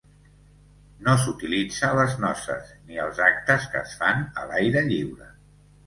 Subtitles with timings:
[1.07, 5.35] No s'utilitza a les noces ni als actes que es fan a l'aire lliure.